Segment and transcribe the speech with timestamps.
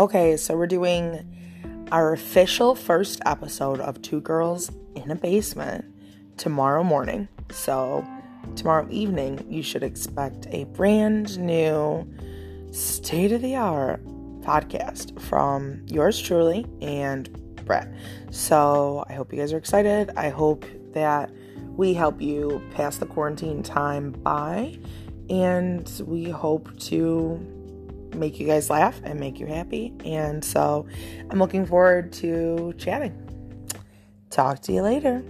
[0.00, 5.84] Okay, so we're doing our official first episode of Two Girls in a Basement
[6.38, 7.28] tomorrow morning.
[7.50, 8.02] So,
[8.56, 12.10] tomorrow evening, you should expect a brand new
[12.70, 14.02] state of the art
[14.40, 17.28] podcast from yours truly and
[17.66, 17.92] Brett.
[18.30, 20.12] So, I hope you guys are excited.
[20.16, 21.30] I hope that
[21.76, 24.78] we help you pass the quarantine time by,
[25.28, 27.59] and we hope to
[28.14, 29.92] make you guys laugh and make you happy.
[30.04, 30.86] And so
[31.30, 33.14] I'm looking forward to chatting.
[34.30, 35.24] Talk to you later.